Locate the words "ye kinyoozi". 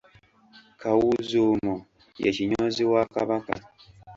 2.21-2.83